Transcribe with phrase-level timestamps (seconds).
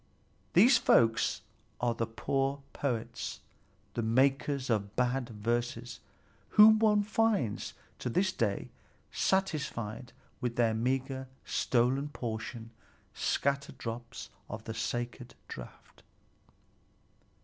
[0.53, 1.19] These folk
[1.79, 3.41] are the poor poets,
[3.93, 5.99] the makers of bad verses,
[6.57, 8.69] whom one finds to this day
[9.11, 12.71] satisfied with their meagre, stolen portion,
[13.13, 16.01] scattered drops of the sacred draught.